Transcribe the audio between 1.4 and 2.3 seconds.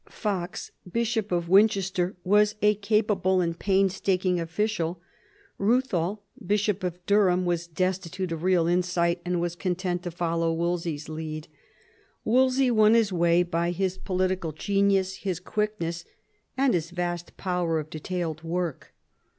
Winchester,